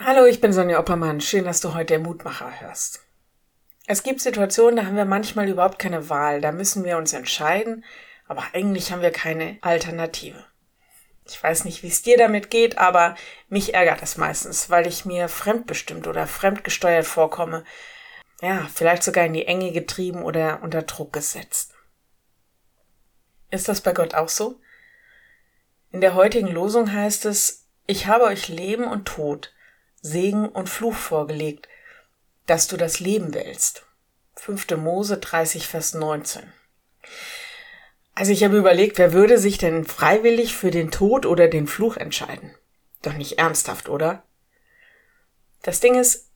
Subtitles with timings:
[0.00, 1.20] Hallo, ich bin Sonja Oppermann.
[1.20, 3.06] Schön, dass du heute der Mutmacher hörst.
[3.86, 6.40] Es gibt Situationen, da haben wir manchmal überhaupt keine Wahl.
[6.40, 7.84] Da müssen wir uns entscheiden,
[8.26, 10.44] aber eigentlich haben wir keine Alternative.
[11.28, 13.14] Ich weiß nicht, wie es dir damit geht, aber
[13.48, 17.62] mich ärgert das meistens, weil ich mir fremdbestimmt oder fremdgesteuert vorkomme.
[18.40, 21.72] Ja, vielleicht sogar in die Enge getrieben oder unter Druck gesetzt.
[23.52, 24.60] Ist das bei Gott auch so?
[25.92, 29.53] In der heutigen Losung heißt es, ich habe euch Leben und Tod,
[30.06, 31.66] Segen und Fluch vorgelegt,
[32.44, 33.86] dass du das Leben wählst.
[34.36, 34.76] 5.
[34.76, 36.42] Mose 30, Vers 19.
[38.14, 41.96] Also ich habe überlegt, wer würde sich denn freiwillig für den Tod oder den Fluch
[41.96, 42.54] entscheiden?
[43.00, 44.22] Doch nicht ernsthaft, oder?
[45.62, 46.30] Das Ding ist,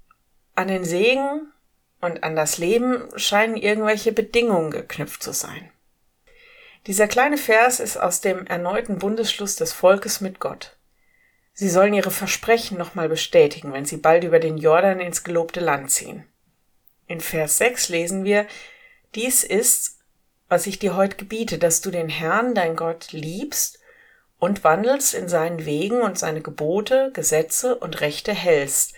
[0.54, 1.52] an den Segen
[2.00, 5.70] und an das Leben scheinen irgendwelche Bedingungen geknüpft zu sein.
[6.86, 10.77] Dieser kleine Vers ist aus dem erneuten Bundesschluss des Volkes mit Gott.
[11.60, 15.90] Sie sollen ihre Versprechen nochmal bestätigen, wenn sie bald über den Jordan ins gelobte Land
[15.90, 16.24] ziehen.
[17.08, 18.46] In Vers 6 lesen wir,
[19.16, 19.98] dies ist,
[20.48, 23.80] was ich dir heute gebiete, dass du den Herrn, dein Gott, liebst
[24.38, 28.94] und wandelst in seinen Wegen und seine Gebote, Gesetze und Rechte hältst.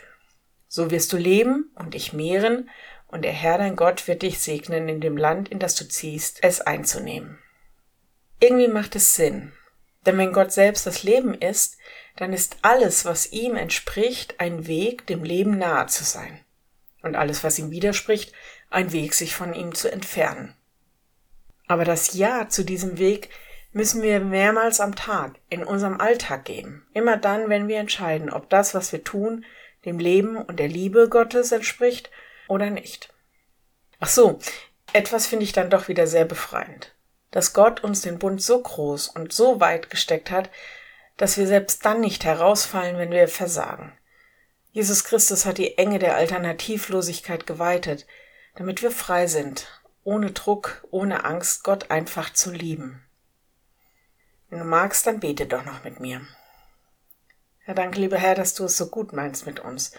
[0.69, 2.69] So wirst du leben und dich mehren,
[3.07, 6.41] und der Herr, dein Gott, wird dich segnen in dem Land, in das du ziehst,
[6.43, 7.39] es einzunehmen.
[8.39, 9.55] Irgendwie macht es Sinn,
[10.07, 11.77] denn wenn Gott selbst das Leben ist,
[12.17, 16.41] dann ist alles, was ihm entspricht, ein Weg, dem Leben nahe zu sein.
[17.03, 18.33] Und alles, was ihm widerspricht,
[18.71, 20.55] ein Weg, sich von ihm zu entfernen.
[21.67, 23.31] Aber das Ja zu diesem Weg
[23.73, 26.87] müssen wir mehrmals am Tag in unserem Alltag geben.
[26.93, 29.45] Immer dann, wenn wir entscheiden, ob das, was wir tun,
[29.85, 32.11] dem Leben und der Liebe Gottes entspricht
[32.49, 33.13] oder nicht.
[34.01, 34.41] Ach so,
[34.93, 36.95] etwas finde ich dann doch wieder sehr befreiend
[37.31, 40.51] dass Gott uns den Bund so groß und so weit gesteckt hat,
[41.17, 43.93] dass wir selbst dann nicht herausfallen, wenn wir versagen.
[44.73, 48.07] Jesus Christus hat die Enge der Alternativlosigkeit geweitet,
[48.55, 49.67] damit wir frei sind,
[50.05, 53.05] ohne Druck, ohne Angst, Gott einfach zu lieben.
[54.49, 56.23] Wenn du magst, dann bete doch noch mit mir.
[57.61, 59.93] Herr, danke, lieber Herr, dass du es so gut meinst mit uns,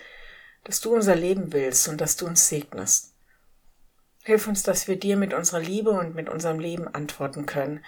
[0.64, 3.11] dass du unser Leben willst und dass du uns segnest.
[4.24, 7.84] Hilf uns, dass wir dir mit unserer Liebe und mit unserem Leben antworten können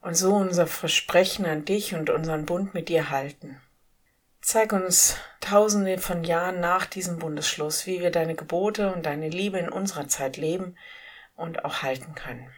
[0.00, 3.60] und so unser Versprechen an dich und unseren Bund mit dir halten.
[4.42, 9.58] Zeig uns tausende von Jahren nach diesem Bundesschluss, wie wir deine Gebote und deine Liebe
[9.58, 10.76] in unserer Zeit leben
[11.34, 12.50] und auch halten können.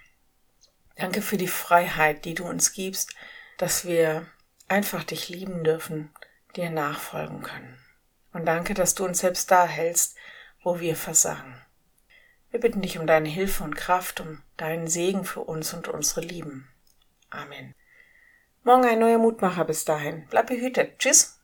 [0.96, 3.14] Danke für die Freiheit, die du uns gibst,
[3.58, 4.26] dass wir
[4.66, 6.10] einfach dich lieben dürfen,
[6.56, 7.78] dir nachfolgen können.
[8.32, 10.16] Und danke, dass du uns selbst da hältst,
[10.62, 11.62] wo wir versagen.
[12.56, 16.22] Wir bitten dich um deine Hilfe und Kraft, um deinen Segen für uns und unsere
[16.22, 16.66] Lieben.
[17.28, 17.74] Amen.
[18.64, 20.26] Morgen ein neuer Mutmacher bis dahin.
[20.30, 20.98] Bleib behütet.
[20.98, 21.35] Tschüss.